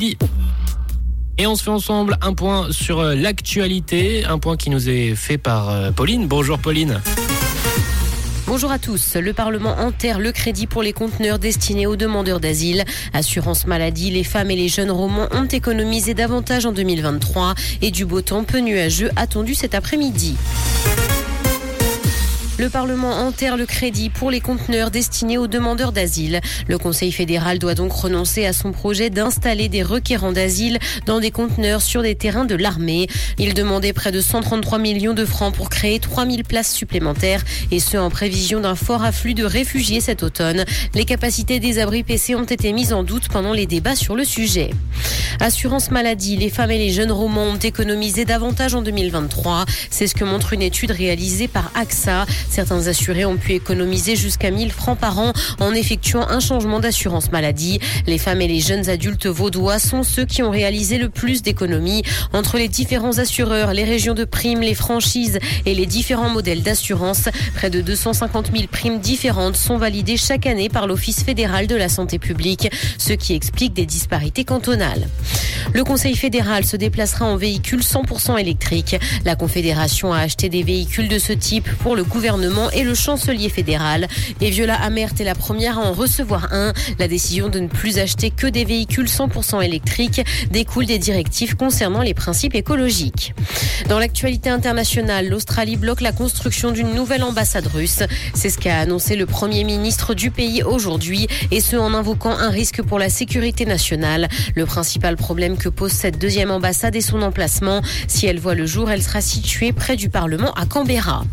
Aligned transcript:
Et 0.00 0.16
on 1.48 1.56
se 1.56 1.64
fait 1.64 1.70
ensemble 1.70 2.18
un 2.22 2.32
point 2.32 2.70
sur 2.70 3.00
euh, 3.00 3.16
l'actualité, 3.16 4.24
un 4.24 4.38
point 4.38 4.56
qui 4.56 4.70
nous 4.70 4.88
est 4.88 5.16
fait 5.16 5.38
par 5.38 5.70
euh, 5.70 5.90
Pauline. 5.90 6.28
Bonjour 6.28 6.60
Pauline. 6.60 7.00
Bonjour 8.46 8.70
à 8.70 8.78
tous. 8.78 9.16
Le 9.16 9.32
Parlement 9.32 9.76
enterre 9.80 10.20
le 10.20 10.30
crédit 10.30 10.68
pour 10.68 10.84
les 10.84 10.92
conteneurs 10.92 11.40
destinés 11.40 11.88
aux 11.88 11.96
demandeurs 11.96 12.38
d'asile. 12.38 12.84
Assurance 13.12 13.66
maladie, 13.66 14.12
les 14.12 14.22
femmes 14.22 14.52
et 14.52 14.56
les 14.56 14.68
jeunes 14.68 14.92
romans 14.92 15.26
ont 15.32 15.46
économisé 15.46 16.14
davantage 16.14 16.64
en 16.64 16.70
2023 16.70 17.56
et 17.82 17.90
du 17.90 18.04
beau 18.04 18.20
temps 18.20 18.44
peu 18.44 18.58
nuageux 18.60 19.10
attendu 19.16 19.56
cet 19.56 19.74
après-midi. 19.74 20.36
Le 22.58 22.68
Parlement 22.68 23.12
enterre 23.12 23.56
le 23.56 23.66
crédit 23.66 24.10
pour 24.10 24.32
les 24.32 24.40
conteneurs 24.40 24.90
destinés 24.90 25.38
aux 25.38 25.46
demandeurs 25.46 25.92
d'asile. 25.92 26.40
Le 26.66 26.76
Conseil 26.76 27.12
fédéral 27.12 27.60
doit 27.60 27.76
donc 27.76 27.92
renoncer 27.92 28.46
à 28.46 28.52
son 28.52 28.72
projet 28.72 29.10
d'installer 29.10 29.68
des 29.68 29.84
requérants 29.84 30.32
d'asile 30.32 30.80
dans 31.06 31.20
des 31.20 31.30
conteneurs 31.30 31.80
sur 31.82 32.02
des 32.02 32.16
terrains 32.16 32.46
de 32.46 32.56
l'armée. 32.56 33.06
Il 33.38 33.54
demandait 33.54 33.92
près 33.92 34.10
de 34.10 34.20
133 34.20 34.80
millions 34.80 35.14
de 35.14 35.24
francs 35.24 35.54
pour 35.54 35.70
créer 35.70 36.00
3000 36.00 36.42
places 36.42 36.72
supplémentaires 36.72 37.44
et 37.70 37.78
ce 37.78 37.96
en 37.96 38.10
prévision 38.10 38.58
d'un 38.58 38.74
fort 38.74 39.04
afflux 39.04 39.34
de 39.34 39.44
réfugiés 39.44 40.00
cet 40.00 40.24
automne. 40.24 40.64
Les 40.94 41.04
capacités 41.04 41.60
des 41.60 41.78
abris 41.78 42.02
PC 42.02 42.34
ont 42.34 42.42
été 42.42 42.72
mises 42.72 42.92
en 42.92 43.04
doute 43.04 43.28
pendant 43.28 43.52
les 43.52 43.66
débats 43.66 43.94
sur 43.94 44.16
le 44.16 44.24
sujet. 44.24 44.70
Assurance 45.40 45.90
maladie, 45.90 46.36
les 46.36 46.50
femmes 46.50 46.70
et 46.70 46.78
les 46.78 46.90
jeunes 46.90 47.12
romans 47.12 47.44
ont 47.44 47.56
économisé 47.56 48.24
davantage 48.24 48.74
en 48.74 48.82
2023. 48.82 49.64
C'est 49.90 50.06
ce 50.06 50.14
que 50.14 50.24
montre 50.24 50.52
une 50.52 50.62
étude 50.62 50.90
réalisée 50.90 51.48
par 51.48 51.70
AXA. 51.74 52.26
Certains 52.50 52.86
assurés 52.86 53.24
ont 53.24 53.36
pu 53.36 53.52
économiser 53.52 54.16
jusqu'à 54.16 54.50
1000 54.50 54.72
francs 54.72 54.98
par 54.98 55.18
an 55.18 55.32
en 55.60 55.74
effectuant 55.74 56.26
un 56.28 56.40
changement 56.40 56.80
d'assurance 56.80 57.30
maladie. 57.30 57.78
Les 58.06 58.18
femmes 58.18 58.40
et 58.40 58.48
les 58.48 58.60
jeunes 58.60 58.88
adultes 58.88 59.26
vaudois 59.26 59.78
sont 59.78 60.02
ceux 60.02 60.24
qui 60.24 60.42
ont 60.42 60.50
réalisé 60.50 60.98
le 60.98 61.08
plus 61.08 61.42
d'économies 61.42 62.02
entre 62.32 62.58
les 62.58 62.68
différents 62.68 63.18
assureurs, 63.18 63.72
les 63.72 63.84
régions 63.84 64.14
de 64.14 64.24
primes, 64.24 64.60
les 64.60 64.74
franchises 64.74 65.38
et 65.66 65.74
les 65.74 65.86
différents 65.86 66.30
modèles 66.30 66.62
d'assurance. 66.62 67.28
Près 67.54 67.70
de 67.70 67.80
250 67.80 68.50
000 68.52 68.66
primes 68.70 68.98
différentes 69.00 69.56
sont 69.56 69.76
validées 69.76 70.16
chaque 70.16 70.46
année 70.46 70.68
par 70.68 70.86
l'Office 70.86 71.22
fédéral 71.22 71.66
de 71.66 71.76
la 71.76 71.88
santé 71.88 72.18
publique, 72.18 72.70
ce 72.98 73.12
qui 73.12 73.34
explique 73.34 73.74
des 73.74 73.86
disparités 73.86 74.44
cantonales. 74.44 75.08
Le 75.74 75.84
Conseil 75.84 76.16
fédéral 76.16 76.64
se 76.64 76.76
déplacera 76.76 77.26
en 77.26 77.36
véhicule 77.36 77.80
100% 77.80 78.38
électrique. 78.38 78.96
La 79.24 79.36
Confédération 79.36 80.12
a 80.12 80.20
acheté 80.20 80.48
des 80.48 80.62
véhicules 80.62 81.08
de 81.08 81.18
ce 81.18 81.32
type 81.32 81.68
pour 81.80 81.94
le 81.94 82.04
gouvernement 82.04 82.70
et 82.70 82.84
le 82.84 82.94
chancelier 82.94 83.48
fédéral. 83.48 84.08
Et 84.40 84.50
Viola 84.50 84.76
Amert 84.76 85.12
est 85.20 85.24
la 85.24 85.34
première 85.34 85.78
à 85.78 85.82
en 85.82 85.92
recevoir 85.92 86.52
un. 86.52 86.72
La 86.98 87.08
décision 87.08 87.48
de 87.48 87.60
ne 87.60 87.68
plus 87.68 87.98
acheter 87.98 88.30
que 88.30 88.46
des 88.46 88.64
véhicules 88.64 89.06
100% 89.06 89.62
électriques 89.62 90.22
découle 90.50 90.86
des 90.86 90.98
directives 90.98 91.56
concernant 91.56 92.02
les 92.02 92.14
principes 92.14 92.54
écologiques. 92.54 93.34
Dans 93.88 93.98
l'actualité 93.98 94.50
internationale, 94.50 95.28
l'Australie 95.28 95.76
bloque 95.76 96.00
la 96.00 96.12
construction 96.12 96.70
d'une 96.72 96.94
nouvelle 96.94 97.22
ambassade 97.22 97.66
russe. 97.66 98.02
C'est 98.34 98.50
ce 98.50 98.58
qu'a 98.58 98.78
annoncé 98.78 99.16
le 99.16 99.26
Premier 99.26 99.64
ministre 99.64 100.14
du 100.14 100.30
pays 100.30 100.62
aujourd'hui, 100.62 101.26
et 101.50 101.60
ce 101.60 101.76
en 101.76 101.94
invoquant 101.94 102.30
un 102.30 102.50
risque 102.50 102.82
pour 102.82 102.98
la 102.98 103.08
sécurité 103.08 103.66
nationale. 103.66 104.28
Le 104.54 104.66
principal 104.66 105.07
problème 105.16 105.56
que 105.56 105.68
pose 105.68 105.92
cette 105.92 106.18
deuxième 106.18 106.50
ambassade 106.50 106.94
est 106.96 107.00
son 107.00 107.22
emplacement. 107.22 107.82
Si 108.06 108.26
elle 108.26 108.38
voit 108.38 108.54
le 108.54 108.66
jour, 108.66 108.90
elle 108.90 109.02
sera 109.02 109.20
située 109.20 109.72
près 109.72 109.96
du 109.96 110.08
Parlement 110.08 110.52
à 110.54 110.66
Canberra. 110.66 111.24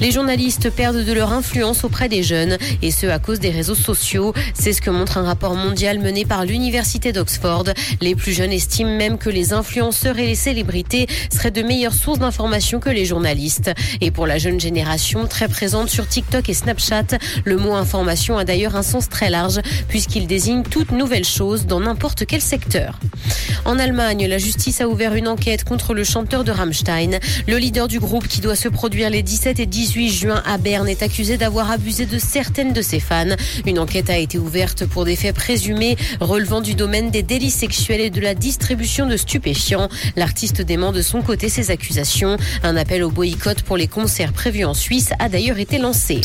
Les 0.00 0.10
journalistes 0.10 0.70
perdent 0.70 1.04
de 1.04 1.12
leur 1.12 1.32
influence 1.32 1.84
auprès 1.84 2.08
des 2.08 2.22
jeunes, 2.22 2.58
et 2.82 2.90
ce 2.90 3.06
à 3.06 3.18
cause 3.18 3.40
des 3.40 3.50
réseaux 3.50 3.74
sociaux. 3.74 4.32
C'est 4.54 4.72
ce 4.72 4.80
que 4.80 4.90
montre 4.90 5.18
un 5.18 5.22
rapport 5.22 5.54
mondial 5.54 5.98
mené 5.98 6.24
par 6.24 6.44
l'Université 6.44 7.12
d'Oxford. 7.12 7.64
Les 8.00 8.14
plus 8.14 8.32
jeunes 8.32 8.52
estiment 8.52 8.96
même 8.96 9.18
que 9.18 9.30
les 9.30 9.52
influenceurs 9.52 10.18
et 10.18 10.26
les 10.26 10.34
célébrités 10.34 11.06
seraient 11.32 11.50
de 11.50 11.62
meilleures 11.62 11.94
sources 11.94 12.18
d'informations 12.18 12.80
que 12.80 12.90
les 12.90 13.04
journalistes. 13.04 13.70
Et 14.00 14.10
pour 14.10 14.26
la 14.26 14.38
jeune 14.38 14.60
génération, 14.60 15.26
très 15.26 15.48
présente 15.48 15.88
sur 15.88 16.08
TikTok 16.08 16.48
et 16.48 16.54
Snapchat, 16.54 17.18
le 17.44 17.56
mot 17.56 17.74
information 17.74 18.36
a 18.36 18.44
d'ailleurs 18.44 18.76
un 18.76 18.82
sens 18.82 19.08
très 19.08 19.30
large, 19.30 19.60
puisqu'il 19.88 20.26
désigne 20.26 20.62
toute 20.62 20.90
nouvelle 20.90 21.24
chose 21.24 21.66
dans 21.66 21.80
n'importe 21.80 22.26
quel 22.26 22.40
secteur. 22.40 22.98
En 23.64 23.78
Allemagne, 23.78 24.26
la 24.26 24.38
justice 24.38 24.80
a 24.80 24.88
ouvert 24.88 25.14
une 25.14 25.28
enquête 25.28 25.64
contre 25.64 25.94
le 25.94 26.04
chanteur 26.04 26.44
de 26.44 26.50
Rammstein. 26.50 27.18
Le 27.46 27.56
leader 27.56 27.88
du 27.88 28.00
groupe 28.00 28.28
qui 28.28 28.40
doit 28.40 28.56
se 28.56 28.68
produire 28.68 29.10
les 29.10 29.22
17 29.22 29.60
et 29.60 29.66
18 29.66 29.83
juin 29.84 30.42
à 30.46 30.58
Berne 30.58 30.88
est 30.88 31.02
accusé 31.02 31.36
d'avoir 31.36 31.70
abusé 31.70 32.06
de 32.06 32.18
certaines 32.18 32.72
de 32.72 32.82
ses 32.82 33.00
fans. 33.00 33.36
Une 33.66 33.78
enquête 33.78 34.10
a 34.10 34.16
été 34.16 34.38
ouverte 34.38 34.86
pour 34.86 35.04
des 35.04 35.16
faits 35.16 35.34
présumés 35.34 35.96
relevant 36.20 36.60
du 36.60 36.74
domaine 36.74 37.10
des 37.10 37.22
délits 37.22 37.50
sexuels 37.50 38.00
et 38.00 38.10
de 38.10 38.20
la 38.20 38.34
distribution 38.34 39.06
de 39.06 39.16
stupéfiants. 39.16 39.88
L'artiste 40.16 40.62
dément 40.62 40.92
de 40.92 41.02
son 41.02 41.22
côté 41.22 41.48
ces 41.48 41.70
accusations. 41.70 42.36
Un 42.62 42.76
appel 42.76 43.02
au 43.02 43.10
boycott 43.10 43.62
pour 43.62 43.76
les 43.76 43.88
concerts 43.88 44.32
prévus 44.32 44.64
en 44.64 44.74
Suisse 44.74 45.10
a 45.18 45.28
d'ailleurs 45.28 45.58
été 45.58 45.78
lancé. 45.78 46.20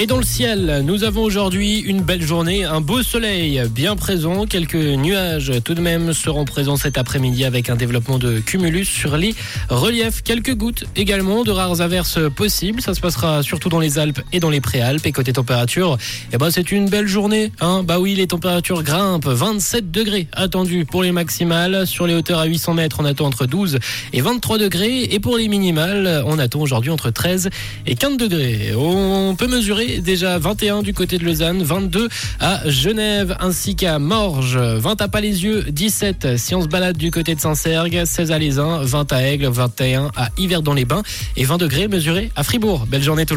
Et 0.00 0.06
dans 0.06 0.18
le 0.18 0.22
ciel, 0.22 0.82
nous 0.84 1.02
avons 1.02 1.24
aujourd'hui 1.24 1.80
une 1.80 2.02
belle 2.02 2.22
journée, 2.22 2.62
un 2.62 2.80
beau 2.80 3.02
soleil 3.02 3.60
bien 3.68 3.96
présent. 3.96 4.46
Quelques 4.46 4.76
nuages 4.76 5.50
tout 5.64 5.74
de 5.74 5.80
même 5.80 6.12
seront 6.12 6.44
présents 6.44 6.76
cet 6.76 6.96
après-midi 6.96 7.44
avec 7.44 7.68
un 7.68 7.74
développement 7.74 8.16
de 8.16 8.38
cumulus 8.38 8.84
sur 8.84 9.16
les 9.16 9.34
reliefs. 9.68 10.22
Quelques 10.22 10.54
gouttes 10.54 10.84
également, 10.94 11.42
de 11.42 11.50
rares 11.50 11.80
averses 11.80 12.20
possibles. 12.32 12.80
Ça 12.80 12.94
se 12.94 13.00
passera 13.00 13.42
surtout 13.42 13.70
dans 13.70 13.80
les 13.80 13.98
Alpes 13.98 14.20
et 14.32 14.38
dans 14.38 14.50
les 14.50 14.60
Préalpes. 14.60 15.04
Et 15.04 15.10
côté 15.10 15.32
température, 15.32 15.98
eh 16.32 16.38
ben 16.38 16.52
c'est 16.52 16.70
une 16.70 16.88
belle 16.88 17.08
journée. 17.08 17.50
Hein 17.60 17.82
bah 17.82 17.98
oui, 17.98 18.14
les 18.14 18.28
températures 18.28 18.84
grimpent. 18.84 19.26
27 19.26 19.90
degrés 19.90 20.28
attendus 20.32 20.84
pour 20.84 21.02
les 21.02 21.10
maximales. 21.10 21.88
Sur 21.88 22.06
les 22.06 22.14
hauteurs 22.14 22.38
à 22.38 22.44
800 22.44 22.74
mètres, 22.74 22.98
on 23.00 23.04
attend 23.04 23.26
entre 23.26 23.46
12 23.46 23.80
et 24.12 24.20
23 24.20 24.58
degrés. 24.58 25.08
Et 25.10 25.18
pour 25.18 25.36
les 25.36 25.48
minimales, 25.48 26.22
on 26.24 26.38
attend 26.38 26.60
aujourd'hui 26.60 26.92
entre 26.92 27.10
13 27.10 27.50
et 27.84 27.96
15 27.96 28.16
degrés. 28.16 28.74
On 28.76 29.34
peut 29.36 29.48
mesurer 29.48 29.87
déjà 30.00 30.38
21 30.38 30.82
du 30.82 30.94
côté 30.94 31.18
de 31.18 31.24
Lausanne, 31.24 31.62
22 31.62 32.08
à 32.40 32.68
Genève 32.68 33.36
ainsi 33.40 33.76
qu'à 33.76 33.98
Morges, 33.98 34.58
20 34.58 35.00
à 35.00 35.08
Palaisieux, 35.08 35.64
17 35.68 36.36
si 36.36 36.54
on 36.54 36.62
se 36.62 36.68
balade 36.68 36.96
du 36.96 37.10
côté 37.10 37.34
de 37.34 37.40
Saint-Sergue, 37.40 38.04
16 38.04 38.32
à 38.32 38.38
Lézin, 38.38 38.80
20 38.82 39.12
à 39.12 39.22
Aigle, 39.22 39.48
21 39.48 40.10
à 40.16 40.28
Yverdon-les-Bains 40.38 41.02
et 41.36 41.44
20 41.44 41.58
degrés 41.58 41.88
mesurés 41.88 42.30
à 42.36 42.42
Fribourg. 42.42 42.86
Belle 42.86 43.02
journée 43.02 43.26
tout 43.26 43.34
le 43.34 43.36